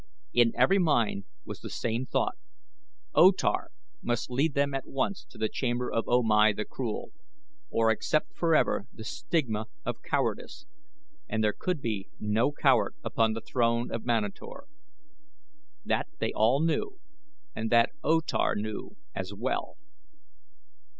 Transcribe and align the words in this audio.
In 0.33 0.51
every 0.55 0.79
mind 0.79 1.25
was 1.45 1.59
the 1.59 1.69
same 1.69 2.07
thought 2.07 2.35
O 3.13 3.31
Tar 3.31 3.69
must 4.01 4.31
lead 4.31 4.55
them 4.55 4.73
at 4.73 4.87
once 4.87 5.23
to 5.25 5.37
the 5.37 5.47
chamber 5.47 5.91
of 5.91 6.05
O 6.07 6.23
Mai 6.23 6.53
the 6.53 6.65
Cruel, 6.65 7.11
or 7.69 7.91
accept 7.91 8.33
forever 8.35 8.87
the 8.91 9.03
stigma 9.03 9.67
of 9.85 10.01
cowardice, 10.01 10.65
and 11.29 11.43
there 11.43 11.53
could 11.53 11.81
be 11.83 12.09
no 12.19 12.51
coward 12.51 12.95
upon 13.03 13.33
the 13.33 13.41
throne 13.41 13.91
of 13.91 14.03
Manator. 14.03 14.63
That 15.85 16.07
they 16.17 16.33
all 16.33 16.61
knew 16.61 16.99
and 17.55 17.69
that 17.69 17.91
O 18.03 18.21
Tar 18.21 18.55
knew, 18.55 18.97
as 19.13 19.35
well. 19.35 19.77